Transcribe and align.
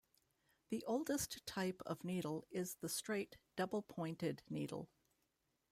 The 0.69 0.83
oldest 0.87 1.45
type 1.45 1.83
of 1.85 2.03
needle 2.03 2.47
is 2.49 2.73
the 2.73 2.89
straight 2.89 3.37
double-pointed 3.55 4.41
needle. 4.49 4.89